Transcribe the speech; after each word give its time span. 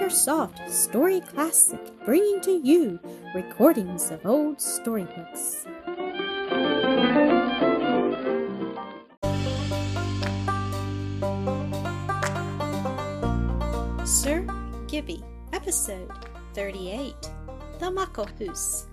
AcreSoft 0.00 0.70
Story 0.70 1.20
Classic, 1.20 1.78
bringing 2.06 2.40
to 2.40 2.52
you 2.64 2.98
recordings 3.34 4.10
of 4.10 4.24
old 4.24 4.58
storybooks. 4.58 5.66
Sir 14.06 14.46
Gibbie, 14.86 15.22
Episode 15.52 16.10
38 16.54 17.14
The 17.78 17.90
Muckle 17.90 18.26
Hoose. 18.38 18.86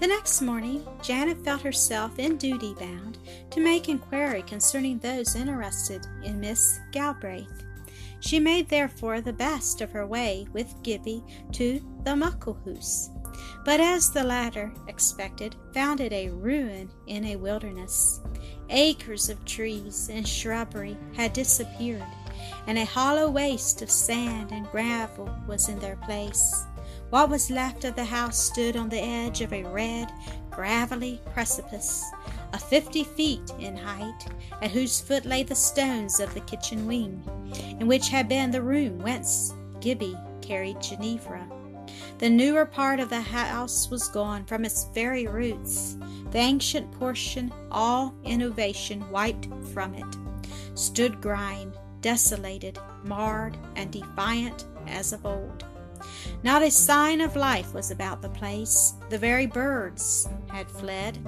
The 0.00 0.06
next 0.06 0.42
morning, 0.42 0.86
Janet 1.02 1.42
felt 1.42 1.62
herself 1.62 2.18
in 2.18 2.36
duty 2.36 2.74
bound 2.78 3.16
to 3.50 3.60
make 3.60 3.88
inquiry 3.88 4.42
concerning 4.42 4.98
those 4.98 5.34
interested 5.34 6.06
in 6.22 6.40
Miss 6.40 6.78
Galbraith. 6.92 7.64
She 8.24 8.40
made 8.40 8.70
therefore 8.70 9.20
the 9.20 9.34
best 9.34 9.82
of 9.82 9.92
her 9.92 10.06
way 10.06 10.46
with 10.54 10.82
Gibbie 10.82 11.22
to 11.52 11.80
the 12.04 12.16
Muckle 12.16 12.58
but 13.66 13.80
as 13.80 14.10
the 14.10 14.24
latter 14.24 14.72
expected, 14.88 15.56
found 15.74 16.00
it 16.00 16.10
a 16.10 16.30
ruin 16.30 16.90
in 17.06 17.26
a 17.26 17.36
wilderness. 17.36 18.22
Acres 18.70 19.28
of 19.28 19.44
trees 19.44 20.08
and 20.10 20.26
shrubbery 20.26 20.96
had 21.14 21.34
disappeared, 21.34 22.06
and 22.66 22.78
a 22.78 22.86
hollow 22.86 23.28
waste 23.28 23.82
of 23.82 23.90
sand 23.90 24.52
and 24.52 24.70
gravel 24.70 25.28
was 25.46 25.68
in 25.68 25.78
their 25.78 25.96
place. 25.96 26.64
What 27.10 27.28
was 27.28 27.50
left 27.50 27.84
of 27.84 27.94
the 27.94 28.04
house 28.04 28.38
stood 28.38 28.74
on 28.74 28.88
the 28.88 29.02
edge 29.02 29.42
of 29.42 29.52
a 29.52 29.64
red, 29.64 30.10
gravelly 30.50 31.20
precipice, 31.34 32.02
of 32.54 32.62
fifty 32.62 33.02
feet 33.02 33.52
in 33.58 33.76
height, 33.76 34.26
at 34.62 34.70
whose 34.70 35.00
foot 35.00 35.26
lay 35.26 35.42
the 35.42 35.54
stones 35.54 36.20
of 36.20 36.32
the 36.34 36.40
kitchen 36.40 36.86
wing, 36.86 37.22
in 37.80 37.88
which 37.88 38.08
had 38.08 38.28
been 38.28 38.52
the 38.52 38.62
room 38.62 38.98
whence 39.00 39.52
Gibbie 39.80 40.16
carried 40.40 40.80
Ginevra. 40.80 41.46
The 42.18 42.30
newer 42.30 42.64
part 42.64 43.00
of 43.00 43.10
the 43.10 43.20
house 43.20 43.90
was 43.90 44.08
gone 44.08 44.44
from 44.44 44.64
its 44.64 44.86
very 44.94 45.26
roots, 45.26 45.96
the 46.30 46.38
ancient 46.38 46.92
portion, 46.92 47.52
all 47.72 48.14
innovation 48.22 49.10
wiped 49.10 49.48
from 49.72 49.94
it, 49.94 50.16
stood 50.74 51.20
grimed, 51.20 51.76
desolated, 52.02 52.78
marred, 53.02 53.58
and 53.74 53.90
defiant 53.90 54.64
as 54.86 55.12
of 55.12 55.26
old. 55.26 55.64
Not 56.42 56.62
a 56.62 56.70
sign 56.70 57.20
of 57.20 57.36
life 57.36 57.72
was 57.72 57.90
about 57.90 58.20
the 58.20 58.28
place. 58.28 58.94
The 59.08 59.18
very 59.18 59.46
birds 59.46 60.28
had 60.48 60.70
fled. 60.70 61.18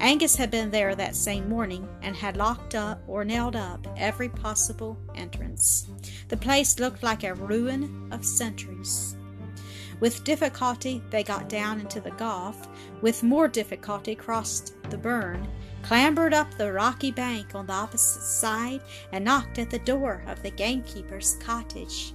Angus 0.00 0.36
had 0.36 0.50
been 0.50 0.70
there 0.70 0.94
that 0.94 1.16
same 1.16 1.48
morning 1.48 1.88
and 2.02 2.14
had 2.14 2.36
locked 2.36 2.74
up 2.74 3.02
or 3.06 3.24
nailed 3.24 3.56
up 3.56 3.86
every 3.96 4.28
possible 4.28 4.98
entrance. 5.14 5.88
The 6.28 6.36
place 6.36 6.78
looked 6.78 7.02
like 7.02 7.24
a 7.24 7.34
ruin 7.34 8.08
of 8.10 8.24
centuries. 8.24 9.16
With 10.00 10.24
difficulty 10.24 11.02
they 11.10 11.22
got 11.22 11.48
down 11.48 11.80
into 11.80 12.00
the 12.00 12.10
gulf, 12.10 12.68
with 13.00 13.22
more 13.22 13.48
difficulty 13.48 14.14
crossed 14.14 14.74
the 14.90 14.98
burn, 14.98 15.48
clambered 15.82 16.34
up 16.34 16.52
the 16.58 16.72
rocky 16.72 17.10
bank 17.10 17.54
on 17.54 17.66
the 17.66 17.72
opposite 17.72 18.22
side, 18.22 18.82
and 19.12 19.24
knocked 19.24 19.58
at 19.58 19.70
the 19.70 19.78
door 19.78 20.24
of 20.26 20.42
the 20.42 20.50
gamekeeper's 20.50 21.36
cottage 21.36 22.14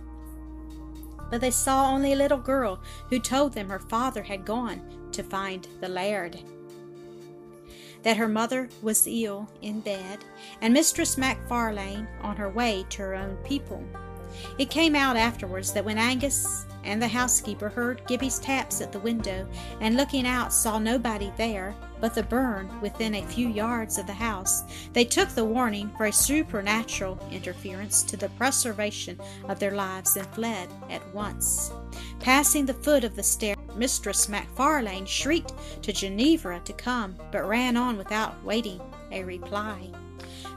but 1.30 1.42
they 1.42 1.52
saw 1.52 1.92
only 1.92 2.14
a 2.14 2.18
little 2.18 2.38
girl 2.38 2.80
who 3.10 3.20
told 3.20 3.54
them 3.54 3.70
her 3.70 3.80
father 3.80 4.24
had 4.24 4.46
gone 4.46 4.82
to 5.12 5.24
find 5.24 5.68
the 5.82 5.90
laird. 5.90 6.40
That 8.04 8.18
her 8.18 8.28
mother 8.28 8.70
was 8.82 9.08
ill 9.08 9.50
in 9.62 9.82
bed, 9.82 10.20
and 10.62 10.74
Mistress 10.74 11.18
Macfarlane 11.18 12.08
on 12.22 12.36
her 12.38 12.50
way 12.50 12.86
to 12.90 13.02
her 13.02 13.16
own 13.16 13.38
people. 13.38 13.84
It 14.58 14.70
came 14.70 14.96
out 14.96 15.18
afterwards 15.18 15.74
that 15.74 15.86
when 15.86 15.98
Angus 15.98 16.66
and 16.84 17.02
the 17.02 17.08
housekeeper 17.08 17.70
heard 17.70 18.02
Gibbie's 18.08 18.40
taps 18.40 18.82
at 18.82 18.92
the 18.92 19.00
window, 19.00 19.48
and 19.82 19.98
looking 19.98 20.26
out 20.26 20.54
saw 20.54 20.80
nobody 20.80 21.32
there 21.38 21.76
but 22.00 22.14
the 22.14 22.24
burn 22.24 22.70
within 22.82 23.16
a 23.16 23.26
few 23.26 23.48
yards 23.50 23.98
of 23.98 24.08
the 24.08 24.14
house, 24.14 24.64
they 24.94 25.04
took 25.04 25.30
the 25.30 25.44
warning 25.44 25.92
for 25.98 26.06
a 26.06 26.14
supernatural 26.14 27.20
interference 27.32 28.04
to 28.04 28.18
the 28.18 28.30
preservation 28.30 29.20
of 29.50 29.60
their 29.60 29.72
lives 29.72 30.16
and 30.16 30.28
fled 30.28 30.70
at 30.90 31.14
once. 31.14 31.72
Passing 32.20 32.66
the 32.66 32.74
foot 32.74 33.04
of 33.04 33.16
the 33.16 33.24
stair, 33.24 33.56
Mistress 33.76 34.30
Macfarlane 34.30 35.06
shrieked 35.06 35.54
to 35.84 35.94
Ginevra 35.94 36.62
to 36.66 36.74
come, 36.74 37.16
but 37.32 37.48
ran 37.48 37.78
on 37.78 37.98
without 37.98 38.44
waiting 38.44 38.82
a 39.12 39.24
reply. 39.24 39.92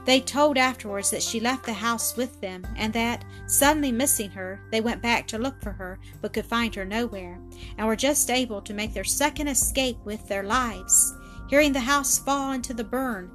They 0.05 0.19
told 0.19 0.57
afterwards 0.57 1.11
that 1.11 1.21
she 1.21 1.39
left 1.39 1.65
the 1.65 1.73
house 1.73 2.17
with 2.17 2.41
them, 2.41 2.65
and 2.75 2.91
that, 2.93 3.23
suddenly 3.45 3.91
missing 3.91 4.31
her, 4.31 4.61
they 4.71 4.81
went 4.81 5.01
back 5.01 5.27
to 5.27 5.37
look 5.37 5.61
for 5.61 5.71
her, 5.71 5.99
but 6.21 6.33
could 6.33 6.45
find 6.45 6.73
her 6.75 6.85
nowhere, 6.85 7.39
and 7.77 7.87
were 7.87 7.95
just 7.95 8.29
able 8.29 8.61
to 8.61 8.73
make 8.73 8.93
their 8.93 9.03
second 9.03 9.47
escape 9.47 9.97
with 10.03 10.27
their 10.27 10.43
lives, 10.43 11.13
hearing 11.49 11.73
the 11.73 11.81
house 11.81 12.17
fall 12.17 12.51
into 12.53 12.73
the 12.73 12.83
burn 12.83 13.29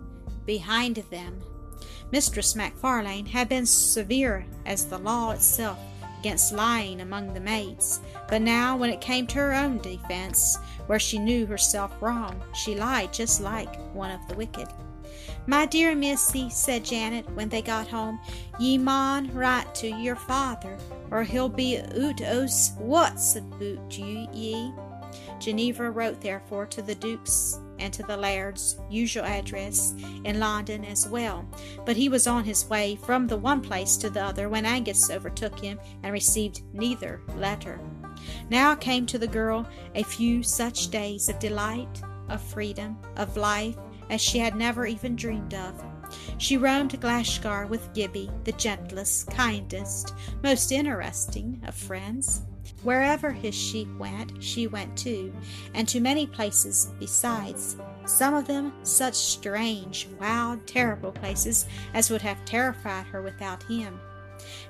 behind 0.44 0.96
them. 1.10 1.40
Mistress 2.10 2.56
Macfarlane 2.56 3.26
had 3.26 3.48
been 3.48 3.66
severe 3.66 4.46
as 4.64 4.86
the 4.86 4.98
law 4.98 5.30
itself 5.32 5.78
against 6.20 6.52
lying 6.52 7.00
among 7.00 7.34
the 7.34 7.40
maids, 7.40 8.00
but 8.28 8.42
now, 8.42 8.76
when 8.76 8.90
it 8.90 9.00
came 9.00 9.26
to 9.28 9.38
her 9.38 9.54
own 9.54 9.78
defense, 9.78 10.56
where 10.86 10.98
she 10.98 11.18
knew 11.18 11.46
herself 11.46 11.92
wrong, 12.00 12.42
she 12.54 12.74
lied 12.74 13.12
just 13.12 13.40
like 13.40 13.76
one 13.94 14.10
of 14.10 14.26
the 14.28 14.34
wicked. 14.34 14.66
My 15.48 15.64
dear 15.64 15.94
missy, 15.94 16.50
said 16.50 16.84
Janet 16.84 17.30
when 17.34 17.48
they 17.48 17.62
got 17.62 17.86
home, 17.86 18.18
ye 18.58 18.78
maun 18.78 19.32
write 19.32 19.74
to 19.76 19.86
your 19.86 20.16
father, 20.16 20.76
or 21.12 21.22
he'll 21.22 21.48
be 21.48 21.76
oot 21.96 22.20
os 22.20 22.72
what's 22.78 23.36
aboot 23.36 23.96
you, 23.96 24.26
ye. 24.32 24.72
Ginevra 25.38 25.90
wrote 25.92 26.20
therefore 26.20 26.66
to 26.66 26.82
the 26.82 26.96
Duke's 26.96 27.60
and 27.78 27.92
to 27.92 28.02
the 28.02 28.16
Laird's 28.16 28.78
usual 28.90 29.24
address 29.24 29.94
in 30.24 30.40
London 30.40 30.84
as 30.84 31.06
well, 31.08 31.46
but 31.84 31.96
he 31.96 32.08
was 32.08 32.26
on 32.26 32.42
his 32.42 32.68
way 32.68 32.96
from 32.96 33.26
the 33.26 33.36
one 33.36 33.60
place 33.60 33.96
to 33.98 34.10
the 34.10 34.24
other 34.24 34.48
when 34.48 34.66
Angus 34.66 35.10
overtook 35.10 35.60
him 35.60 35.78
and 36.02 36.12
received 36.12 36.62
neither 36.72 37.20
letter. 37.36 37.78
Now 38.50 38.74
came 38.74 39.06
to 39.06 39.18
the 39.18 39.26
girl 39.26 39.68
a 39.94 40.02
few 40.02 40.42
such 40.42 40.88
days 40.88 41.28
of 41.28 41.38
delight, 41.38 42.02
of 42.28 42.40
freedom, 42.40 42.98
of 43.16 43.36
life, 43.36 43.76
as 44.10 44.20
she 44.20 44.38
had 44.38 44.54
never 44.54 44.86
even 44.86 45.16
dreamed 45.16 45.54
of. 45.54 45.84
She 46.38 46.56
roamed 46.56 47.00
Glashgar 47.00 47.66
with 47.68 47.92
Gibbie, 47.92 48.30
the 48.44 48.52
gentlest, 48.52 49.30
kindest, 49.30 50.14
most 50.42 50.70
interesting 50.70 51.60
of 51.66 51.74
friends. 51.74 52.42
Wherever 52.82 53.32
his 53.32 53.54
sheep 53.54 53.88
went, 53.98 54.42
she 54.42 54.66
went 54.66 54.96
too, 54.96 55.32
and 55.74 55.88
to 55.88 56.00
many 56.00 56.26
places 56.26 56.92
besides, 56.98 57.76
some 58.04 58.34
of 58.34 58.46
them 58.46 58.72
such 58.82 59.14
strange, 59.14 60.08
wild, 60.20 60.66
terrible 60.66 61.12
places 61.12 61.66
as 61.94 62.10
would 62.10 62.22
have 62.22 62.44
terrified 62.44 63.06
her 63.06 63.22
without 63.22 63.62
him. 63.64 63.98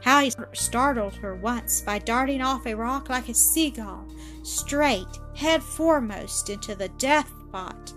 How 0.03 0.21
he 0.21 0.33
startled 0.53 1.15
her 1.17 1.35
once 1.35 1.81
by 1.81 1.99
darting 1.99 2.41
off 2.41 2.67
a 2.67 2.75
rock 2.75 3.09
like 3.09 3.29
a 3.29 3.35
seagull, 3.35 4.07
straight, 4.43 5.07
head 5.35 5.63
foremost, 5.63 6.49
into 6.49 6.75
the 6.75 6.89
death 6.91 7.31
pot. 7.51 7.93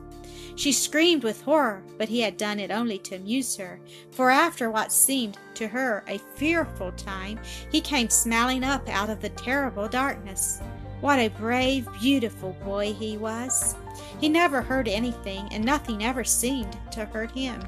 She 0.60 0.74
screamed 0.74 1.24
with 1.24 1.44
horror, 1.44 1.82
but 1.98 2.10
he 2.10 2.20
had 2.20 2.36
done 2.36 2.60
it 2.60 2.70
only 2.70 2.98
to 2.98 3.16
amuse 3.16 3.56
her, 3.56 3.80
for 4.12 4.30
after 4.30 4.70
what 4.70 4.92
seemed 4.92 5.38
to 5.54 5.70
her 5.70 6.04
a 6.06 6.18
fearful 6.36 6.92
time, 6.92 7.40
he 7.72 7.80
came 7.80 8.10
smiling 8.10 8.66
up 8.66 8.90
out 8.90 9.10
of 9.10 9.22
the 9.22 9.30
terrible 9.30 9.88
darkness. 9.88 10.60
What 11.00 11.18
a 11.18 11.30
brave, 11.30 11.88
beautiful 12.02 12.58
boy 12.66 12.92
he 12.92 13.16
was! 13.16 13.74
He 14.20 14.28
never 14.28 14.62
hurt 14.62 14.90
anything, 14.90 15.48
and 15.50 15.64
nothing 15.64 16.04
ever 16.04 16.26
seemed 16.26 16.78
to 16.92 17.06
hurt 17.06 17.32
him. 17.32 17.64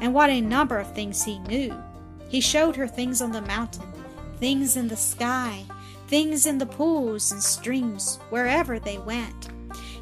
And 0.00 0.12
what 0.12 0.28
a 0.28 0.40
number 0.40 0.80
of 0.80 0.92
things 0.92 1.22
he 1.22 1.38
knew! 1.38 1.80
He 2.28 2.40
showed 2.40 2.74
her 2.74 2.88
things 2.88 3.22
on 3.22 3.30
the 3.30 3.42
mountain, 3.42 3.86
things 4.38 4.76
in 4.76 4.88
the 4.88 4.96
sky, 4.96 5.64
things 6.08 6.44
in 6.46 6.58
the 6.58 6.66
pools 6.66 7.30
and 7.30 7.40
streams, 7.40 8.18
wherever 8.30 8.80
they 8.80 8.98
went. 8.98 9.48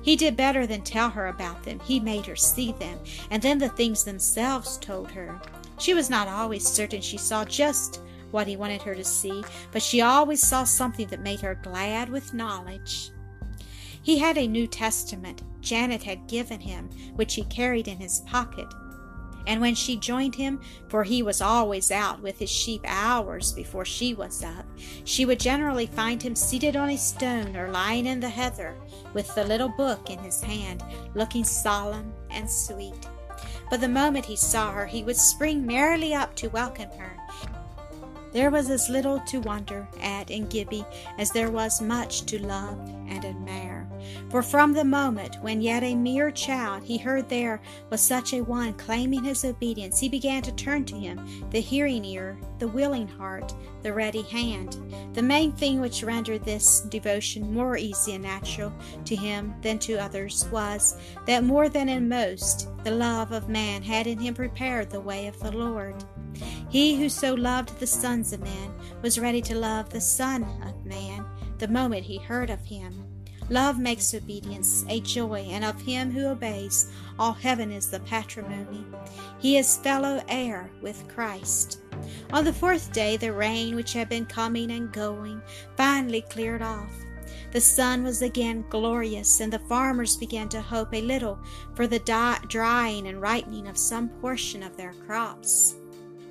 He 0.03 0.17
did 0.17 0.37
better 0.37 0.67
than 0.67 0.83
tell 0.83 1.11
her 1.11 1.27
about 1.27 1.63
them. 1.63 1.81
He 1.81 2.01
made 2.01 2.27
her 2.27 2.37
see 2.37 2.73
them, 2.73 2.99
and 3.31 3.43
then 3.43 3.59
the 3.59 3.69
things 3.69 4.05
themselves 4.05 4.79
told 4.79 5.11
her. 5.11 5.41
She 5.79 5.95
was 5.95 6.11
not 6.11 6.29
always 6.29 6.67
certain 6.67 7.01
she 7.01 7.19
saw 7.19 7.45
just 7.45 8.01
what 8.31 8.47
he 8.47 8.57
wanted 8.57 8.83
her 8.83 8.95
to 8.95 9.05
see, 9.05 9.45
but 9.73 9.83
she 9.83 10.01
always 10.01 10.41
saw 10.41 10.65
something 10.65 11.09
that 11.09 11.21
made 11.21 11.41
her 11.41 11.55
glad 11.57 12.09
with 12.09 12.35
knowledge. 12.35 13.11
He 14.03 14.19
had 14.19 14.39
a 14.39 14.47
New 14.47 14.67
Testament 14.67 15.43
Janet 15.61 16.03
had 16.03 16.27
given 16.27 16.61
him, 16.61 16.89
which 17.17 17.35
he 17.35 17.45
carried 17.45 17.87
in 17.87 17.99
his 17.99 18.21
pocket 18.21 18.67
and 19.47 19.61
when 19.61 19.75
she 19.75 19.97
joined 19.97 20.35
him, 20.35 20.61
for 20.89 21.05
he 21.05 21.23
was 21.23 21.41
always 21.41 21.91
out 21.91 22.21
with 22.21 22.39
his 22.39 22.51
sheep 22.51 22.83
hours 22.85 23.53
before 23.53 23.85
she 23.85 24.15
was 24.15 24.45
up, 24.45 24.67
she 25.05 25.25
would 25.25 25.41
generally 25.41 25.87
find 25.87 26.23
him 26.23 26.35
seated 26.35 26.77
on 26.77 26.91
a 26.91 26.99
stone 26.99 27.57
or 27.57 27.71
lying 27.71 28.07
in 28.07 28.21
the 28.21 28.29
heather, 28.29 28.77
with 29.15 29.35
the 29.35 29.45
little 29.45 29.69
book 29.69 30.11
in 30.11 30.19
his 30.19 30.41
hand, 30.41 30.83
looking 31.15 31.45
solemn 31.45 32.13
and 32.31 32.51
sweet. 32.51 33.07
But 33.71 33.81
the 33.81 33.89
moment 33.89 34.27
he 34.27 34.37
saw 34.37 34.73
her, 34.73 34.87
he 34.87 35.03
would 35.03 35.17
spring 35.17 35.67
merrily 35.67 36.15
up 36.15 36.35
to 36.37 36.49
welcome 36.49 36.91
her. 36.99 37.17
There 38.33 38.51
was 38.51 38.71
as 38.71 38.89
little 38.89 39.21
to 39.21 39.41
wonder 39.41 39.89
at 40.01 40.31
in 40.31 40.47
Gibbie 40.47 40.87
as 41.19 41.31
there 41.33 41.51
was 41.51 41.81
much 41.81 42.27
to 42.27 42.45
love 42.45 42.79
and 43.09 43.25
admire. 43.25 43.80
For 44.31 44.43
from 44.43 44.75
the 44.75 44.85
moment 44.85 45.39
when 45.41 45.61
yet 45.61 45.83
a 45.83 45.97
mere 45.97 46.31
child 46.31 46.85
he 46.85 46.99
heard 46.99 47.29
there 47.29 47.61
was 47.91 48.01
such 48.01 48.33
a 48.33 48.43
one 48.43 48.75
claiming 48.75 49.25
his 49.25 49.45
obedience, 49.45 49.99
he 49.99 50.09
began 50.09 50.41
to 50.43 50.53
turn 50.53 50.85
to 50.85 50.95
him 50.97 51.49
the 51.51 51.59
hearing 51.59 52.05
ear, 52.05 52.39
the 52.61 52.69
willing 52.69 53.09
heart, 53.09 53.53
the 53.83 53.93
ready 53.93 54.23
hand. 54.23 54.79
The 55.15 55.23
main 55.23 55.51
thing 55.51 55.81
which 55.81 56.05
rendered 56.05 56.45
this 56.45 56.83
devotion 56.83 57.53
more 57.53 57.77
easy 57.77 58.15
and 58.15 58.23
natural 58.23 58.73
to 59.05 59.17
him 59.17 59.53
than 59.63 59.81
to 59.81 59.97
others 59.97 60.47
was, 60.53 60.97
that 61.27 61.43
more 61.43 61.69
than 61.69 61.89
in 61.89 62.09
most, 62.09 62.69
the 62.85 62.93
love 62.93 63.33
of 63.33 63.49
man 63.49 63.83
had 63.83 64.07
in 64.07 64.19
him 64.21 64.35
prepared 64.35 64.91
the 64.91 65.01
way 65.01 65.27
of 65.27 65.41
the 65.41 65.51
Lord. 65.51 66.05
He 66.69 66.95
who 66.97 67.09
so 67.09 67.35
loved 67.35 67.81
the 67.81 67.87
sons 67.87 68.33
of 68.33 68.43
men 68.43 68.73
was 69.03 69.19
ready 69.19 69.43
to 69.43 69.57
love 69.57 69.91
the 69.91 70.01
Son 70.01 70.45
of 70.63 70.87
Man 70.87 71.27
the 71.59 71.67
moment 71.67 72.05
he 72.05 72.19
heard 72.19 72.49
of 72.49 72.65
him. 72.65 73.10
Love 73.51 73.81
makes 73.81 74.15
obedience 74.15 74.85
a 74.89 75.01
joy, 75.01 75.47
and 75.51 75.65
of 75.65 75.81
him 75.81 76.13
who 76.13 76.27
obeys, 76.27 76.93
all 77.19 77.33
heaven 77.33 77.73
is 77.73 77.91
the 77.91 77.99
patrimony. 78.01 78.87
He 79.41 79.59
is 79.59 79.77
fellow 79.77 80.23
heir 80.29 80.71
with 80.81 81.09
Christ. 81.09 81.81
On 82.33 82.45
the 82.45 82.53
fourth 82.53 82.93
day, 82.93 83.17
the 83.17 83.33
rain, 83.33 83.75
which 83.75 83.93
had 83.93 84.09
been 84.09 84.25
coming 84.25 84.71
and 84.71 84.93
going, 84.93 85.43
finally 85.77 86.23
cleared 86.23 86.63
off. 86.63 86.93
The 87.51 87.61
sun 87.61 88.05
was 88.05 88.23
again 88.23 88.65
glorious, 88.71 89.41
and 89.41 89.53
the 89.53 89.59
farmers 89.59 90.17
began 90.17 90.49
to 90.51 90.63
hope 90.63 90.95
a 90.95 91.03
little 91.03 91.41
for 91.75 91.89
the 91.89 91.99
drying 92.47 93.09
and 93.09 93.21
ripening 93.21 93.67
of 93.67 93.77
some 93.77 94.11
portion 94.21 94.63
of 94.63 94.77
their 94.77 94.95
crops. 95.07 95.75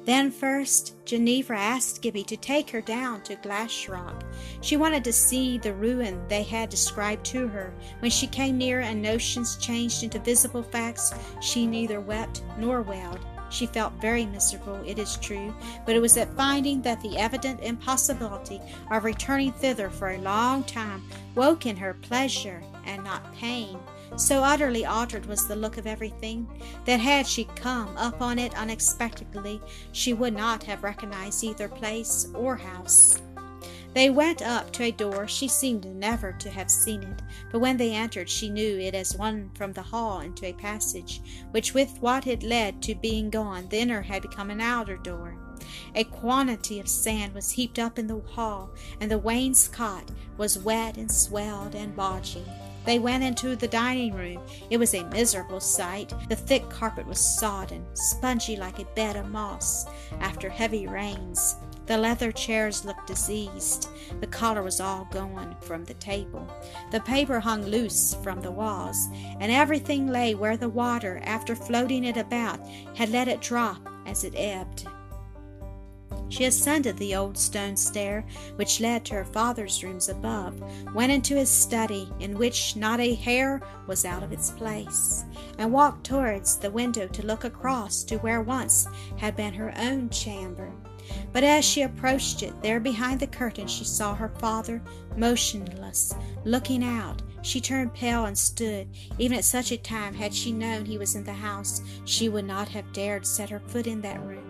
Then 0.09 0.31
first, 0.31 0.95
Ginevra 1.05 1.59
asked 1.59 2.01
Gibbie 2.01 2.23
to 2.23 2.35
take 2.35 2.71
her 2.71 2.81
down 2.81 3.21
to 3.25 3.35
Glashruach. 3.35 4.23
She 4.59 4.75
wanted 4.75 5.03
to 5.03 5.13
see 5.13 5.59
the 5.59 5.75
ruin 5.75 6.19
they 6.27 6.41
had 6.41 6.69
described 6.69 7.23
to 7.27 7.47
her. 7.49 7.71
When 7.99 8.09
she 8.09 8.25
came 8.25 8.57
near 8.57 8.79
and 8.79 9.03
notions 9.03 9.55
changed 9.57 10.01
into 10.01 10.17
visible 10.17 10.63
facts, 10.63 11.13
she 11.41 11.67
neither 11.67 12.01
wept 12.01 12.41
nor 12.57 12.81
wailed. 12.81 13.19
She 13.51 13.67
felt 13.67 14.01
very 14.01 14.25
miserable, 14.25 14.81
it 14.83 14.97
is 14.97 15.15
true, 15.17 15.53
but 15.85 15.95
it 15.95 16.01
was 16.01 16.17
at 16.17 16.35
finding 16.35 16.81
that 16.81 16.99
the 17.01 17.15
evident 17.15 17.61
impossibility 17.61 18.59
of 18.89 19.03
returning 19.03 19.51
thither 19.51 19.91
for 19.91 20.09
a 20.09 20.21
long 20.21 20.63
time 20.63 21.03
woke 21.35 21.67
in 21.67 21.77
her 21.77 21.93
pleasure 21.93 22.63
and 22.83 23.03
not 23.03 23.35
pain. 23.35 23.77
So 24.15 24.43
utterly 24.43 24.85
altered 24.85 25.25
was 25.25 25.47
the 25.47 25.55
look 25.55 25.77
of 25.77 25.87
everything, 25.87 26.47
that 26.85 26.99
had 26.99 27.25
she 27.25 27.45
come 27.55 27.95
upon 27.97 28.37
it 28.39 28.57
unexpectedly, 28.57 29.61
she 29.91 30.13
would 30.13 30.35
not 30.35 30.63
have 30.63 30.83
recognized 30.83 31.43
either 31.43 31.67
place 31.67 32.27
or 32.33 32.55
house. 32.55 33.21
They 33.93 34.09
went 34.09 34.41
up 34.41 34.71
to 34.73 34.83
a 34.83 34.91
door. 34.91 35.27
She 35.27 35.47
seemed 35.47 35.85
never 35.85 36.31
to 36.33 36.49
have 36.49 36.69
seen 36.69 37.01
it, 37.01 37.21
but 37.51 37.59
when 37.59 37.77
they 37.77 37.93
entered, 37.93 38.29
she 38.29 38.49
knew 38.49 38.77
it 38.77 38.93
as 38.93 39.15
one 39.15 39.49
from 39.55 39.73
the 39.73 39.81
hall 39.81 40.19
into 40.19 40.45
a 40.45 40.53
passage, 40.53 41.21
which 41.51 41.73
with 41.73 41.97
what 41.99 42.27
it 42.27 42.43
led 42.43 42.83
to 42.83 42.93
being 42.93 43.29
gone, 43.29 43.67
the 43.69 43.79
inner 43.79 44.01
had 44.01 44.21
become 44.21 44.51
an 44.51 44.61
outer 44.61 44.97
door. 44.97 45.35
A 45.95 46.03
quantity 46.03 46.79
of 46.79 46.87
sand 46.87 47.33
was 47.33 47.51
heaped 47.51 47.79
up 47.79 47.97
in 47.97 48.07
the 48.07 48.19
hall, 48.19 48.71
and 49.01 49.09
the 49.09 49.19
wainscot 49.19 50.11
was 50.37 50.59
wet 50.59 50.97
and 50.97 51.11
swelled 51.11 51.73
and 51.73 51.95
bodging. 51.95 52.45
They 52.85 52.99
went 52.99 53.23
into 53.23 53.55
the 53.55 53.67
dining 53.67 54.13
room. 54.13 54.41
It 54.69 54.77
was 54.77 54.93
a 54.93 55.03
miserable 55.05 55.59
sight. 55.59 56.13
The 56.29 56.35
thick 56.35 56.69
carpet 56.69 57.05
was 57.05 57.19
sodden, 57.19 57.85
spongy 57.93 58.55
like 58.55 58.79
a 58.79 58.85
bed 58.95 59.15
of 59.15 59.29
moss 59.29 59.85
after 60.19 60.49
heavy 60.49 60.87
rains. 60.87 61.55
The 61.85 61.97
leather 61.97 62.31
chairs 62.31 62.85
looked 62.85 63.07
diseased. 63.07 63.89
The 64.21 64.27
color 64.27 64.61
was 64.61 64.79
all 64.79 65.07
gone 65.11 65.55
from 65.61 65.85
the 65.85 65.95
table. 65.95 66.47
The 66.91 66.99
paper 66.99 67.39
hung 67.39 67.63
loose 67.63 68.13
from 68.23 68.41
the 68.41 68.51
walls, 68.51 69.07
and 69.39 69.51
everything 69.51 70.07
lay 70.07 70.35
where 70.35 70.57
the 70.57 70.69
water, 70.69 71.19
after 71.23 71.55
floating 71.55 72.03
it 72.03 72.17
about, 72.17 72.59
had 72.95 73.09
let 73.09 73.27
it 73.27 73.41
drop 73.41 73.89
as 74.05 74.23
it 74.23 74.33
ebbed. 74.35 74.87
She 76.29 76.45
ascended 76.45 76.97
the 76.97 77.15
old 77.15 77.37
stone 77.37 77.75
stair 77.75 78.23
which 78.55 78.79
led 78.79 79.03
to 79.05 79.15
her 79.15 79.25
father's 79.25 79.83
rooms 79.83 80.09
above, 80.09 80.61
went 80.93 81.11
into 81.11 81.35
his 81.35 81.49
study, 81.49 82.11
in 82.19 82.37
which 82.37 82.75
not 82.75 82.99
a 82.99 83.15
hair 83.15 83.61
was 83.87 84.05
out 84.05 84.23
of 84.23 84.31
its 84.31 84.51
place, 84.51 85.25
and 85.57 85.73
walked 85.73 86.05
towards 86.05 86.57
the 86.57 86.71
window 86.71 87.07
to 87.07 87.25
look 87.25 87.43
across 87.43 88.03
to 88.03 88.17
where 88.17 88.41
once 88.41 88.87
had 89.17 89.35
been 89.35 89.53
her 89.53 89.73
own 89.77 90.09
chamber. 90.09 90.71
But 91.33 91.43
as 91.43 91.65
she 91.65 91.81
approached 91.81 92.43
it, 92.43 92.61
there 92.61 92.79
behind 92.79 93.19
the 93.19 93.27
curtain 93.27 93.67
she 93.67 93.83
saw 93.83 94.13
her 94.13 94.29
father, 94.37 94.81
motionless, 95.17 96.13
looking 96.45 96.83
out. 96.83 97.21
She 97.41 97.59
turned 97.59 97.93
pale 97.93 98.25
and 98.25 98.37
stood. 98.37 98.87
Even 99.17 99.37
at 99.37 99.45
such 99.45 99.71
a 99.71 99.77
time, 99.77 100.13
had 100.13 100.33
she 100.33 100.51
known 100.51 100.85
he 100.85 100.97
was 100.97 101.15
in 101.15 101.23
the 101.23 101.33
house, 101.33 101.81
she 102.05 102.29
would 102.29 102.45
not 102.45 102.69
have 102.69 102.93
dared 102.93 103.25
set 103.25 103.49
her 103.49 103.59
foot 103.59 103.87
in 103.87 104.01
that 104.01 104.21
room. 104.23 104.48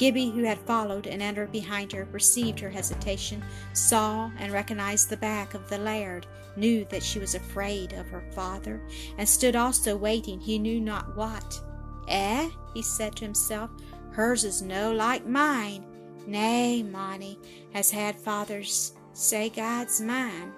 Gibbie, 0.00 0.30
who 0.30 0.44
had 0.44 0.58
followed 0.60 1.06
and 1.06 1.20
entered 1.20 1.52
behind 1.52 1.92
her, 1.92 2.06
perceived 2.06 2.58
her 2.60 2.70
hesitation, 2.70 3.44
saw 3.74 4.30
and 4.38 4.50
recognized 4.50 5.10
the 5.10 5.18
back 5.18 5.52
of 5.52 5.68
the 5.68 5.76
laird, 5.76 6.26
knew 6.56 6.86
that 6.86 7.02
she 7.02 7.18
was 7.18 7.34
afraid 7.34 7.92
of 7.92 8.08
her 8.08 8.24
father, 8.32 8.80
and 9.18 9.28
stood 9.28 9.54
also 9.54 9.94
waiting 9.94 10.40
he 10.40 10.58
knew 10.58 10.80
not 10.80 11.14
what. 11.18 11.60
Eh? 12.08 12.48
he 12.72 12.80
said 12.80 13.14
to 13.16 13.26
himself, 13.26 13.68
Hers 14.12 14.42
is 14.42 14.62
no 14.62 14.90
like 14.90 15.26
mine. 15.26 15.84
Nay, 16.26 16.82
Monty 16.82 17.38
has 17.74 17.90
had 17.90 18.18
father's 18.18 18.94
say 19.12 19.50
God's 19.50 20.00
mine. 20.00 20.54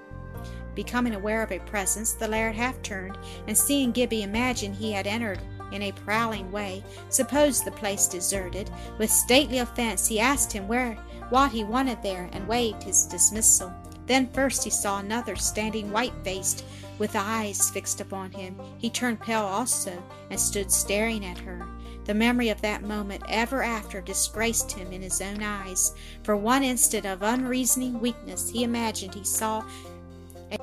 Becoming 0.76 1.16
aware 1.16 1.42
of 1.42 1.50
a 1.50 1.58
presence, 1.58 2.12
the 2.12 2.28
laird 2.28 2.54
half 2.54 2.80
turned, 2.82 3.18
and 3.48 3.58
seeing 3.58 3.90
Gibbie 3.90 4.22
imagined 4.22 4.76
he 4.76 4.92
had 4.92 5.08
entered 5.08 5.40
in 5.72 5.82
a 5.82 5.92
prowling 5.92 6.50
way, 6.52 6.84
supposed 7.08 7.64
the 7.64 7.72
place 7.72 8.06
deserted. 8.06 8.70
With 8.98 9.10
stately 9.10 9.58
offence 9.58 10.06
he 10.06 10.20
asked 10.20 10.52
him 10.52 10.68
where 10.68 10.94
what 11.30 11.52
he 11.52 11.64
wanted 11.64 12.02
there, 12.02 12.28
and 12.32 12.46
waved 12.46 12.82
his 12.82 13.06
dismissal. 13.06 13.72
Then 14.06 14.28
first 14.32 14.64
he 14.64 14.70
saw 14.70 14.98
another 14.98 15.36
standing 15.36 15.90
white 15.90 16.12
faced, 16.24 16.64
with 16.98 17.16
eyes 17.16 17.70
fixed 17.70 18.00
upon 18.00 18.32
him. 18.32 18.60
He 18.78 18.90
turned 18.90 19.20
pale 19.20 19.42
also, 19.42 20.02
and 20.30 20.38
stood 20.38 20.70
staring 20.70 21.24
at 21.24 21.38
her. 21.38 21.66
The 22.04 22.14
memory 22.14 22.48
of 22.48 22.60
that 22.62 22.82
moment 22.82 23.22
ever 23.28 23.62
after 23.62 24.00
disgraced 24.00 24.72
him 24.72 24.92
in 24.92 25.02
his 25.02 25.20
own 25.20 25.42
eyes. 25.42 25.94
For 26.24 26.36
one 26.36 26.64
instant 26.64 27.06
of 27.06 27.22
unreasoning 27.22 28.00
weakness 28.00 28.50
he 28.50 28.64
imagined 28.64 29.14
he 29.14 29.24
saw 29.24 29.62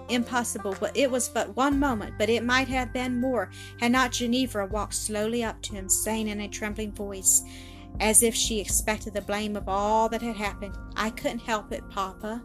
impossible, 0.10 0.76
but 0.80 0.96
it 0.96 1.10
was 1.10 1.30
but 1.30 1.56
one 1.56 1.80
moment, 1.80 2.16
but 2.18 2.30
it 2.30 2.44
might 2.44 2.68
have 2.68 2.94
been 2.94 3.20
more, 3.20 3.50
had 3.80 3.92
not 3.92 4.12
Ginevra 4.12 4.68
walked 4.68 4.96
slowly 4.96 5.44
up 5.44 5.62
to 5.64 5.74
him, 5.74 5.90
saying 5.90 6.28
in 6.28 6.42
a 6.42 6.48
trembling 6.48 6.92
voice, 6.92 7.44
as 8.00 8.24
if 8.24 8.34
she 8.34 8.60
expected 8.60 9.14
the 9.14 9.22
blame 9.22 9.56
of 9.56 9.68
all 9.68 10.08
that 10.10 10.22
had 10.22 10.36
happened, 10.36 10.78
I 10.96 11.10
couldn't 11.10 11.40
help 11.40 11.72
it, 11.72 11.84
Papa. 11.90 12.42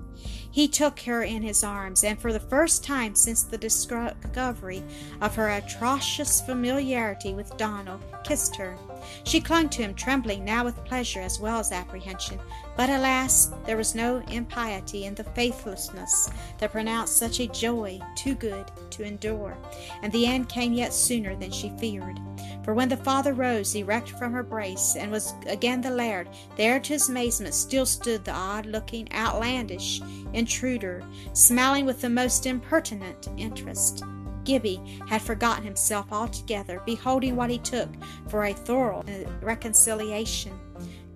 He 0.50 0.66
took 0.66 1.00
her 1.00 1.22
in 1.22 1.42
his 1.42 1.62
arms, 1.62 2.02
and 2.02 2.20
for 2.20 2.32
the 2.32 2.40
first 2.40 2.82
time 2.84 3.14
since 3.14 3.42
the 3.44 3.58
discovery 3.58 4.82
of 5.20 5.34
her 5.34 5.50
atrocious 5.50 6.40
familiarity 6.40 7.34
with 7.34 7.56
Donald, 7.56 8.02
kissed 8.24 8.56
her. 8.56 8.76
She 9.24 9.40
clung 9.40 9.68
to 9.70 9.82
him, 9.82 9.94
trembling 9.94 10.44
now 10.44 10.64
with 10.64 10.84
pleasure 10.84 11.20
as 11.20 11.40
well 11.40 11.58
as 11.58 11.72
apprehension. 11.72 12.38
But 12.76 12.90
alas, 12.90 13.50
there 13.66 13.76
was 13.76 13.94
no 13.94 14.18
impiety 14.30 15.04
in 15.04 15.14
the 15.14 15.24
faithlessness 15.24 16.30
that 16.58 16.72
pronounced 16.72 17.16
such 17.16 17.40
a 17.40 17.46
joy 17.46 18.00
too 18.16 18.34
good 18.34 18.70
to 18.90 19.04
endure, 19.04 19.56
and 20.02 20.12
the 20.12 20.26
end 20.26 20.48
came 20.48 20.72
yet 20.72 20.92
sooner 20.92 21.36
than 21.36 21.50
she 21.50 21.72
feared. 21.78 22.18
For 22.64 22.74
when 22.74 22.88
the 22.88 22.96
father 22.96 23.34
rose 23.34 23.74
erect 23.74 24.10
from 24.10 24.32
her 24.32 24.42
brace, 24.42 24.96
and 24.96 25.10
was 25.10 25.34
again 25.46 25.80
the 25.80 25.90
laird, 25.90 26.28
there 26.56 26.80
to 26.80 26.92
his 26.94 27.08
amazement 27.08 27.54
still 27.54 27.86
stood 27.86 28.24
the 28.24 28.32
odd 28.32 28.66
looking, 28.66 29.12
outlandish 29.12 30.00
intruder, 30.32 31.04
smiling 31.32 31.84
with 31.84 32.00
the 32.00 32.08
most 32.08 32.46
impertinent 32.46 33.28
interest. 33.36 34.02
Gibbie 34.44 34.80
had 35.08 35.22
forgotten 35.22 35.64
himself 35.64 36.12
altogether, 36.12 36.82
beholding 36.84 37.36
what 37.36 37.50
he 37.50 37.58
took 37.58 37.88
for 38.28 38.44
a 38.44 38.52
thorough 38.52 39.04
reconciliation. 39.40 40.58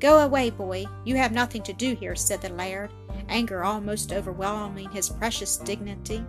Go 0.01 0.21
away, 0.21 0.51
boy, 0.51 0.87
you 1.05 1.17
have 1.17 1.33
nothing 1.33 1.63
to 1.65 1.73
do 1.73 1.95
here, 1.95 2.15
said 2.15 2.41
the 2.41 2.51
laird, 2.51 2.91
anger 3.29 3.65
almost 3.65 4.13
overwhelming 4.13 4.91
his 4.91 5.09
precious 5.09 5.57
dignity. 5.57 6.25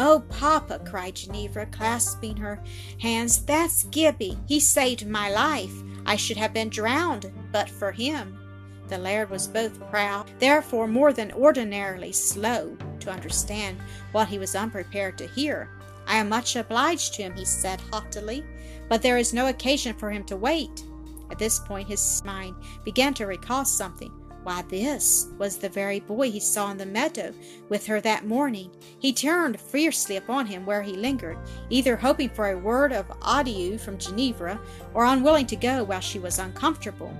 Oh, 0.00 0.22
Papa, 0.28 0.80
cried 0.84 1.16
Ginevra, 1.16 1.66
clasping 1.66 2.36
her 2.36 2.62
hands, 3.00 3.44
that's 3.44 3.84
Gibbie. 3.84 4.38
He 4.46 4.60
saved 4.60 5.08
my 5.08 5.30
life. 5.30 5.72
I 6.06 6.14
should 6.14 6.36
have 6.36 6.54
been 6.54 6.68
drowned 6.68 7.32
but 7.50 7.68
for 7.68 7.90
him. 7.90 8.38
The 8.86 8.98
laird 8.98 9.28
was 9.28 9.48
both 9.48 9.80
proud, 9.90 10.30
therefore 10.38 10.86
more 10.86 11.12
than 11.12 11.32
ordinarily 11.32 12.12
slow 12.12 12.76
to 13.00 13.10
understand 13.10 13.78
what 14.12 14.28
he 14.28 14.38
was 14.38 14.54
unprepared 14.54 15.18
to 15.18 15.26
hear. 15.26 15.68
I 16.08 16.16
am 16.16 16.30
much 16.30 16.56
obliged 16.56 17.14
to 17.14 17.22
him, 17.22 17.36
he 17.36 17.44
said 17.44 17.80
haughtily, 17.92 18.42
but 18.88 19.02
there 19.02 19.18
is 19.18 19.34
no 19.34 19.46
occasion 19.46 19.94
for 19.94 20.10
him 20.10 20.24
to 20.24 20.36
wait. 20.36 20.82
At 21.30 21.38
this 21.38 21.58
point 21.60 21.86
his 21.86 22.22
mind 22.24 22.56
began 22.84 23.12
to 23.14 23.26
recall 23.26 23.64
something. 23.64 24.10
Why, 24.42 24.62
this 24.62 25.26
was 25.36 25.58
the 25.58 25.68
very 25.68 26.00
boy 26.00 26.30
he 26.30 26.40
saw 26.40 26.70
in 26.70 26.78
the 26.78 26.86
meadow 26.86 27.34
with 27.68 27.86
her 27.86 28.00
that 28.00 28.26
morning. 28.26 28.70
He 28.98 29.12
turned 29.12 29.60
fiercely 29.60 30.16
upon 30.16 30.46
him 30.46 30.64
where 30.64 30.80
he 30.80 30.92
lingered, 30.92 31.36
either 31.68 31.96
hoping 31.96 32.30
for 32.30 32.48
a 32.48 32.58
word 32.58 32.92
of 32.92 33.12
adieu 33.22 33.76
from 33.76 33.98
Ginevra, 33.98 34.58
or 34.94 35.04
unwilling 35.04 35.46
to 35.48 35.56
go 35.56 35.84
while 35.84 36.00
she 36.00 36.18
was 36.18 36.38
uncomfortable. 36.38 37.14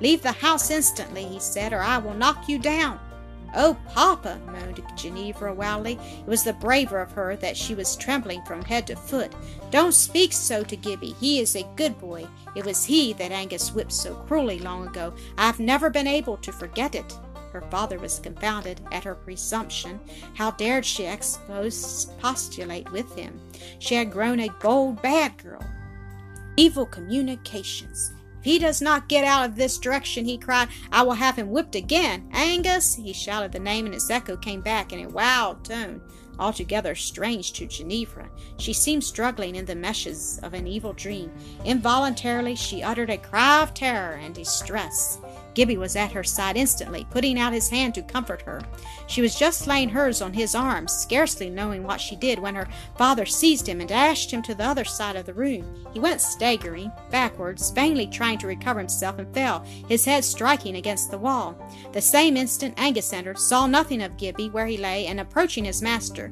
Leave 0.00 0.22
the 0.22 0.30
house 0.30 0.70
instantly, 0.70 1.24
he 1.24 1.40
said, 1.40 1.72
or 1.72 1.80
I 1.80 1.98
will 1.98 2.14
knock 2.14 2.48
you 2.48 2.60
down. 2.60 3.00
Oh, 3.54 3.76
papa, 3.88 4.38
moaned 4.46 4.82
Ginevra 4.96 5.54
wildly. 5.54 5.98
It 6.20 6.26
was 6.26 6.44
the 6.44 6.52
braver 6.52 7.00
of 7.00 7.12
her 7.12 7.36
that 7.36 7.56
she 7.56 7.74
was 7.74 7.96
trembling 7.96 8.42
from 8.42 8.62
head 8.62 8.86
to 8.88 8.96
foot. 8.96 9.32
Don't 9.70 9.92
speak 9.92 10.32
so 10.32 10.62
to 10.64 10.76
Gibbie. 10.76 11.14
He 11.18 11.40
is 11.40 11.56
a 11.56 11.66
good 11.76 11.98
boy. 11.98 12.26
It 12.54 12.64
was 12.64 12.84
he 12.84 13.12
that 13.14 13.32
Angus 13.32 13.72
whipped 13.72 13.92
so 13.92 14.14
cruelly 14.14 14.58
long 14.58 14.86
ago. 14.86 15.14
I've 15.38 15.60
never 15.60 15.88
been 15.90 16.06
able 16.06 16.36
to 16.38 16.52
forget 16.52 16.94
it. 16.94 17.16
Her 17.52 17.62
father 17.70 17.98
was 17.98 18.18
confounded 18.18 18.80
at 18.92 19.04
her 19.04 19.14
presumption. 19.14 19.98
How 20.34 20.50
dared 20.50 20.84
she 20.84 21.06
expostulate 21.06 22.92
with 22.92 23.14
him? 23.14 23.40
She 23.78 23.94
had 23.94 24.12
grown 24.12 24.40
a 24.40 24.50
bold, 24.60 25.00
bad 25.00 25.38
girl. 25.38 25.64
Evil 26.56 26.84
communications. 26.84 28.12
If 28.38 28.44
he 28.44 28.58
does 28.58 28.80
not 28.80 29.08
get 29.08 29.24
out 29.24 29.48
of 29.48 29.56
this 29.56 29.78
direction, 29.78 30.24
he 30.24 30.38
cried, 30.38 30.68
I 30.92 31.02
will 31.02 31.14
have 31.14 31.36
him 31.36 31.50
whipped 31.50 31.74
again. 31.74 32.28
Angus! 32.32 32.94
He 32.94 33.12
shouted 33.12 33.52
the 33.52 33.58
name, 33.58 33.86
and 33.86 33.94
its 33.94 34.10
echo 34.10 34.36
came 34.36 34.60
back 34.60 34.92
in 34.92 35.04
a 35.04 35.08
wild 35.08 35.64
tone, 35.64 36.00
altogether 36.38 36.94
strange 36.94 37.52
to 37.54 37.66
Ginevra. 37.66 38.30
She 38.58 38.72
seemed 38.72 39.02
struggling 39.02 39.56
in 39.56 39.64
the 39.64 39.74
meshes 39.74 40.38
of 40.44 40.54
an 40.54 40.68
evil 40.68 40.92
dream. 40.92 41.32
Involuntarily, 41.64 42.54
she 42.54 42.82
uttered 42.82 43.10
a 43.10 43.18
cry 43.18 43.62
of 43.62 43.74
terror 43.74 44.14
and 44.14 44.34
distress. 44.34 45.18
Gibbie 45.58 45.76
was 45.76 45.96
at 45.96 46.12
her 46.12 46.22
side 46.22 46.56
instantly, 46.56 47.04
putting 47.10 47.36
out 47.36 47.52
his 47.52 47.68
hand 47.68 47.92
to 47.96 48.02
comfort 48.02 48.42
her. 48.42 48.62
She 49.08 49.20
was 49.20 49.34
just 49.34 49.66
laying 49.66 49.88
hers 49.88 50.22
on 50.22 50.32
his 50.32 50.54
arm, 50.54 50.86
scarcely 50.86 51.50
knowing 51.50 51.82
what 51.82 52.00
she 52.00 52.14
did, 52.14 52.38
when 52.38 52.54
her 52.54 52.68
father 52.96 53.26
seized 53.26 53.66
him 53.66 53.80
and 53.80 53.88
dashed 53.88 54.30
him 54.30 54.40
to 54.42 54.54
the 54.54 54.62
other 54.62 54.84
side 54.84 55.16
of 55.16 55.26
the 55.26 55.34
room. 55.34 55.84
He 55.92 55.98
went 55.98 56.20
staggering 56.20 56.92
backwards, 57.10 57.72
vainly 57.72 58.06
trying 58.06 58.38
to 58.38 58.46
recover 58.46 58.78
himself, 58.78 59.18
and 59.18 59.34
fell, 59.34 59.64
his 59.88 60.04
head 60.04 60.24
striking 60.24 60.76
against 60.76 61.10
the 61.10 61.18
wall. 61.18 61.60
The 61.92 62.02
same 62.02 62.36
instant 62.36 62.74
Angus 62.76 63.12
entered, 63.12 63.40
saw 63.40 63.66
nothing 63.66 64.00
of 64.00 64.16
Gibbie 64.16 64.52
where 64.52 64.66
he 64.66 64.76
lay, 64.76 65.08
and 65.08 65.18
approaching 65.18 65.64
his 65.64 65.82
master. 65.82 66.30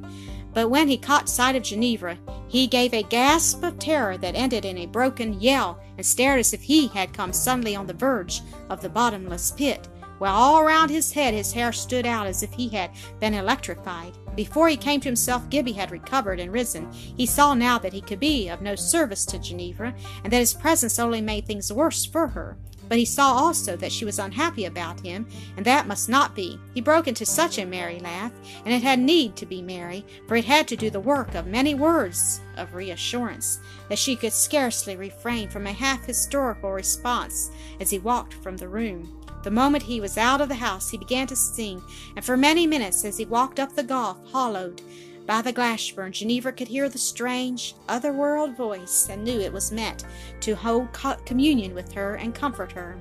But 0.57 0.71
when 0.71 0.89
he 0.89 0.97
caught 0.97 1.29
sight 1.29 1.55
of 1.55 1.65
Ginevra, 1.65 2.17
he 2.49 2.67
gave 2.67 2.95
a 2.95 3.03
gasp 3.03 3.63
of 3.63 3.79
terror 3.79 4.17
that 4.17 4.35
ended 4.35 4.65
in 4.65 4.79
a 4.79 4.87
broken 4.87 5.39
yell, 5.39 5.79
and 5.99 6.07
stared 6.07 6.41
as 6.41 6.55
if 6.55 6.63
he 6.63 6.87
had 6.87 7.13
come 7.13 7.35
suddenly 7.35 7.77
on 7.77 7.87
the 7.87 7.93
verge 7.93 8.41
of 8.71 8.81
the 8.81 8.89
bottomless 8.89 9.51
pit, 9.51 9.87
while 10.19 10.35
all 10.35 10.65
round 10.65 10.91
his 10.91 11.13
head 11.13 11.35
his 11.35 11.53
hair 11.53 11.73
stood 11.73 12.07
out 12.07 12.27
as 12.27 12.43
if 12.43 12.53
he 12.53 12.69
had 12.69 12.91
been 13.21 13.35
electrified. 13.35 14.13
Before 14.35 14.69
he 14.69 14.77
came 14.77 15.01
to 15.01 15.09
himself, 15.09 15.49
Gibbie 15.49 15.73
had 15.73 15.91
recovered 15.91 16.41
and 16.41 16.53
risen. 16.53 16.93
He 16.93 17.25
saw 17.25 17.55
now 17.55 17.79
that 17.79 17.95
he 17.95 18.03
could 18.03 18.21
be 18.21 18.49
of 18.49 18.61
no 18.61 18.75
service 18.75 19.25
to 19.27 19.39
Ginevra, 19.39 19.95
and 20.25 20.33
that 20.33 20.39
his 20.39 20.53
presence 20.53 20.99
only 20.99 21.23
made 21.23 21.47
things 21.47 21.73
worse 21.73 22.05
for 22.05 22.29
her. 22.29 22.59
But 22.89 22.99
he 22.99 23.05
saw 23.05 23.33
also 23.33 23.77
that 23.77 23.91
she 23.91 24.05
was 24.05 24.19
unhappy 24.19 24.65
about 24.65 25.01
him, 25.01 25.27
and 25.57 25.67
that 25.67 25.89
must 25.89 26.09
not 26.09 26.37
be. 26.37 26.61
He 26.73 26.81
broke 26.81 27.09
into 27.09 27.27
such 27.27 27.59
a 27.59 27.67
merry 27.67 27.99
laugh, 27.99 28.31
and 28.65 28.73
it 28.73 28.83
had 28.83 29.01
need 29.01 29.37
to 29.37 29.47
be 29.47 29.61
merry, 29.61 30.05
for 30.29 30.37
it 30.37 30.45
had 30.45 30.69
to 30.69 30.77
do 30.77 30.91
the 30.91 31.01
work 31.01 31.35
of 31.35 31.47
many 31.47 31.75
words 31.75 32.41
of 32.57 32.75
reassurance, 32.75 33.59
that 33.89 33.99
she 33.99 34.15
could 34.15 34.33
scarcely 34.33 34.97
refrain 34.97 35.49
from 35.49 35.67
a 35.67 35.73
half 35.73 36.05
historical 36.05 36.71
response 36.71 37.51
as 37.81 37.91
he 37.91 37.99
walked 37.99 38.35
from 38.35 38.57
the 38.57 38.69
room. 38.69 39.26
The 39.47 39.53
moment 39.53 39.85
he 39.85 40.01
was 40.01 40.19
out 40.19 40.41
of 40.41 40.49
the 40.49 40.57
house, 40.57 40.91
he 40.91 40.99
began 40.99 41.29
to 41.29 41.37
sing, 41.37 41.81
and 42.17 42.25
for 42.25 42.37
many 42.37 42.67
minutes, 42.67 43.05
as 43.05 43.17
he 43.17 43.25
walked 43.25 43.61
up 43.61 43.77
the 43.77 43.85
gulf, 43.85 44.17
hollowed 44.33 44.83
by 45.25 45.41
the 45.41 45.53
Glashburn, 45.53 46.11
Ginevra 46.11 46.53
could 46.53 46.67
hear 46.67 46.89
the 46.89 46.99
strange, 46.99 47.77
other-world 47.89 48.57
voice 48.57 49.07
and 49.09 49.23
knew 49.23 49.39
it 49.39 49.53
was 49.53 49.71
meant 49.71 50.05
to 50.41 50.57
hold 50.57 50.93
co- 50.93 51.15
communion 51.25 51.77
with 51.77 51.93
her 51.93 52.17
and 52.17 52.35
comfort 52.35 52.73
her. 52.73 52.99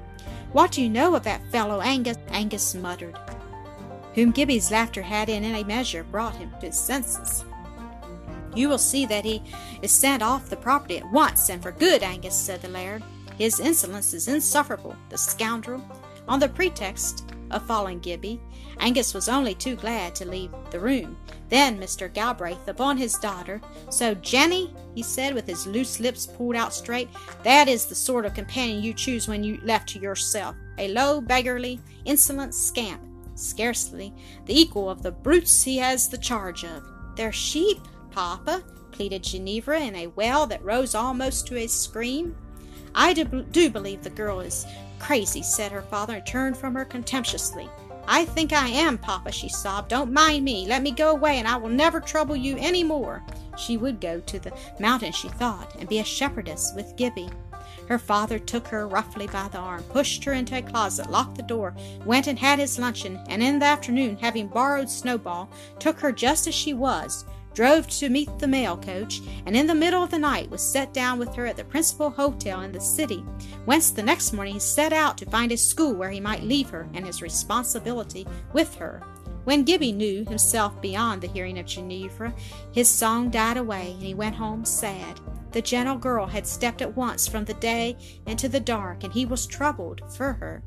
What 0.51 0.71
do 0.71 0.83
you 0.83 0.89
know 0.91 1.15
of 1.15 1.23
that 1.23 1.51
fellow 1.51 1.81
Angus? 1.81 2.19
Angus 2.27 2.75
muttered, 2.75 3.17
whom 4.13 4.29
Gibbie's 4.29 4.69
laughter 4.69 5.01
had 5.01 5.29
in 5.29 5.43
any 5.43 5.63
measure 5.63 6.03
brought 6.03 6.35
him 6.35 6.51
to 6.59 6.67
his 6.67 6.77
senses. 6.77 7.43
You 8.53 8.69
will 8.69 8.77
see 8.77 9.07
that 9.07 9.25
he 9.25 9.41
is 9.81 9.89
sent 9.89 10.21
off 10.21 10.51
the 10.51 10.57
property 10.57 10.99
at 10.99 11.11
once 11.11 11.49
and 11.49 11.63
for 11.63 11.71
good, 11.71 12.03
Angus, 12.03 12.35
said 12.35 12.61
the 12.61 12.67
laird. 12.67 13.01
His 13.35 13.59
insolence 13.59 14.13
is 14.13 14.27
insufferable, 14.27 14.95
the 15.09 15.17
scoundrel. 15.17 15.83
On 16.27 16.39
the 16.39 16.49
pretext 16.49 17.31
of 17.51 17.65
following 17.67 17.99
Gibbie, 17.99 18.39
Angus 18.79 19.13
was 19.13 19.29
only 19.29 19.53
too 19.53 19.75
glad 19.75 20.15
to 20.15 20.27
leave 20.27 20.51
the 20.71 20.79
room. 20.79 21.17
Then 21.49 21.79
Mr. 21.79 22.11
Galbraith 22.11 22.67
upon 22.67 22.97
his 22.97 23.13
daughter. 23.13 23.61
So, 23.89 24.15
Jenny, 24.15 24.73
he 24.95 25.03
said, 25.03 25.33
with 25.33 25.47
his 25.47 25.67
loose 25.67 25.99
lips 25.99 26.25
pulled 26.25 26.55
out 26.55 26.73
straight, 26.73 27.09
that 27.43 27.67
is 27.67 27.85
the 27.85 27.95
sort 27.95 28.25
of 28.25 28.33
companion 28.33 28.83
you 28.83 28.93
choose 28.93 29.27
when 29.27 29.43
you 29.43 29.59
left 29.63 29.89
to 29.89 29.99
yourself. 29.99 30.55
A 30.77 30.87
low, 30.89 31.21
beggarly, 31.21 31.79
insolent 32.05 32.53
scamp, 32.53 33.01
scarcely 33.35 34.13
the 34.45 34.59
equal 34.59 34.89
of 34.89 35.03
the 35.03 35.11
brutes 35.11 35.63
he 35.63 35.77
has 35.77 36.09
the 36.09 36.17
charge 36.17 36.65
of. 36.65 36.83
They're 37.15 37.31
sheep, 37.31 37.79
papa, 38.11 38.63
pleaded 38.91 39.23
Ginevra 39.23 39.79
in 39.81 39.95
a 39.95 40.07
wail 40.07 40.47
that 40.47 40.63
rose 40.63 40.95
almost 40.95 41.47
to 41.47 41.57
a 41.57 41.67
scream. 41.67 42.35
I 42.93 43.13
do, 43.13 43.25
do 43.25 43.69
believe 43.69 44.03
the 44.03 44.09
girl 44.09 44.39
is 44.39 44.65
crazy, 44.99 45.43
said 45.43 45.71
her 45.71 45.81
father, 45.83 46.15
and 46.15 46.25
turned 46.25 46.57
from 46.57 46.75
her 46.75 46.85
contemptuously. 46.85 47.69
I 48.07 48.25
think 48.25 48.53
I 48.53 48.67
am, 48.67 48.97
Papa, 48.97 49.31
she 49.31 49.49
sobbed. 49.49 49.89
Don't 49.89 50.13
mind 50.13 50.45
me. 50.45 50.67
Let 50.67 50.83
me 50.83 50.91
go 50.91 51.11
away, 51.11 51.39
and 51.39 51.47
I 51.47 51.57
will 51.57 51.69
never 51.69 51.99
trouble 51.99 52.35
you 52.35 52.55
any 52.59 52.83
more. 52.83 53.23
She 53.57 53.77
would 53.77 53.99
go 53.99 54.19
to 54.19 54.39
the 54.39 54.53
mountain, 54.79 55.11
she 55.11 55.29
thought, 55.29 55.75
and 55.79 55.89
be 55.89 55.99
a 55.99 56.03
shepherdess 56.03 56.73
with 56.75 56.95
Gibbie. 56.95 57.31
Her 57.87 57.99
father 57.99 58.39
took 58.39 58.67
her 58.67 58.87
roughly 58.87 59.27
by 59.27 59.47
the 59.47 59.59
arm, 59.59 59.83
pushed 59.83 60.23
her 60.23 60.33
into 60.33 60.57
a 60.57 60.61
closet, 60.61 61.09
locked 61.09 61.35
the 61.35 61.43
door, 61.43 61.75
went 62.03 62.27
and 62.27 62.37
had 62.37 62.59
his 62.59 62.79
luncheon, 62.79 63.19
and 63.27 63.43
in 63.43 63.59
the 63.59 63.65
afternoon, 63.65 64.17
having 64.17 64.47
borrowed 64.47 64.89
Snowball, 64.89 65.49
took 65.79 65.99
her 65.99 66.11
just 66.11 66.47
as 66.47 66.55
she 66.55 66.73
was, 66.73 67.25
drove 67.55 67.87
to 67.87 68.09
meet 68.09 68.29
the 68.37 68.47
mail 68.47 68.77
coach, 68.77 69.21
and 69.45 69.55
in 69.55 69.65
the 69.65 69.73
middle 69.73 70.03
of 70.03 70.11
the 70.11 70.19
night 70.19 70.51
was 70.51 70.61
set 70.61 70.93
down 70.93 71.17
with 71.17 71.33
her 71.33 71.47
at 71.47 71.55
the 71.55 71.63
principal 71.63 72.09
hotel 72.09 72.61
in 72.61 72.71
the 72.71 72.81
city, 72.81 73.23
whence 73.63 73.89
the 73.89 74.03
next 74.03 74.33
morning 74.33 74.53
he 74.53 74.59
set 74.59 74.91
out 74.91 75.17
to 75.17 75.25
find 75.25 75.51
a 75.51 75.57
school 75.57 75.93
where 75.93 76.11
he 76.11 76.19
might 76.19 76.43
leave 76.43 76.69
her 76.69 76.87
and 76.93 77.05
his 77.05 77.21
responsibility 77.21 78.27
with 78.51 78.75
her. 78.75 79.01
When 79.45 79.63
Gibbie 79.63 79.93
knew 79.93 80.25
himself 80.25 80.79
beyond 80.81 81.21
the 81.21 81.27
hearing 81.27 81.57
of 81.57 81.65
Ginevra, 81.65 82.33
his 82.71 82.89
song 82.89 83.29
died 83.29 83.57
away, 83.57 83.91
and 83.91 84.03
he 84.03 84.13
went 84.13 84.35
home 84.35 84.65
sad. 84.65 85.19
The 85.51 85.61
gentle 85.61 85.97
girl 85.97 86.25
had 86.25 86.45
stepped 86.45 86.81
at 86.81 86.97
once 86.97 87.27
from 87.27 87.45
the 87.45 87.53
day 87.53 87.95
into 88.25 88.49
the 88.49 88.59
dark, 88.59 89.03
and 89.05 89.13
he 89.13 89.25
was 89.25 89.45
troubled 89.45 90.01
for 90.13 90.33
her. 90.33 90.61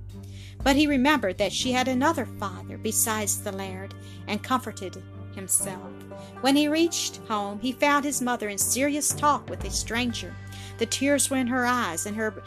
But 0.62 0.76
he 0.76 0.87
remembered 0.87 1.37
that 1.38 1.52
she 1.52 1.73
had 1.73 1.88
another 1.88 2.25
father 2.25 2.78
besides 2.78 3.42
the 3.42 3.52
laird, 3.52 3.95
and 4.26 4.42
comforted 4.42 5.02
himself. 5.38 5.90
When 6.42 6.57
he 6.57 6.68
reached 6.68 7.21
home, 7.28 7.59
he 7.61 7.73
found 7.73 8.04
his 8.04 8.21
mother 8.21 8.49
in 8.49 8.59
serious 8.59 9.14
talk 9.14 9.49
with 9.49 9.64
a 9.64 9.71
stranger. 9.71 10.35
The 10.78 10.87
tears 10.87 11.30
were 11.30 11.38
in 11.38 11.47
her 11.47 11.64
eyes 11.64 12.07
and 12.07 12.16
her 12.16 12.42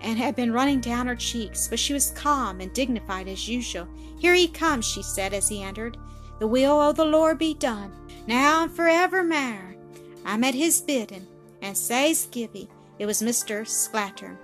and 0.00 0.18
had 0.18 0.36
been 0.36 0.52
running 0.52 0.80
down 0.80 1.06
her 1.06 1.16
cheeks, 1.16 1.66
but 1.66 1.78
she 1.78 1.94
was 1.94 2.10
calm 2.10 2.60
and 2.60 2.72
dignified 2.74 3.26
as 3.26 3.48
usual. 3.48 3.88
Here 4.18 4.34
he 4.34 4.48
comes, 4.48 4.84
she 4.84 5.02
said 5.02 5.32
as 5.32 5.48
he 5.48 5.62
entered. 5.62 5.96
The 6.40 6.46
will 6.46 6.78
o' 6.78 6.92
the 6.92 7.04
Lord 7.04 7.38
be 7.38 7.54
done, 7.54 7.90
now 8.26 8.64
and 8.64 8.70
for 8.70 8.86
evermore. 8.86 9.76
I'm 10.24 10.44
at 10.44 10.54
his 10.54 10.80
bidding, 10.80 11.26
and 11.62 11.76
says 11.76 12.28
Gibbie, 12.30 12.68
it 12.98 13.06
was 13.06 13.22
Mr. 13.22 13.66
Sclater. 13.66 14.38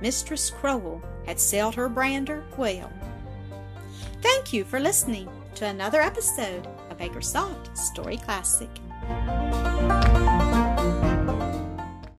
Mistress 0.00 0.50
Croale 0.50 1.02
had 1.26 1.38
sailed 1.38 1.74
her 1.74 1.88
brander 1.88 2.44
well. 2.56 2.90
Thank 4.22 4.52
you 4.52 4.64
for 4.64 4.80
listening 4.80 5.28
to 5.60 5.66
another 5.66 6.00
episode 6.00 6.66
of 6.88 6.96
Acresoft 6.96 7.76
Story 7.76 8.16
Classic. 8.16 8.70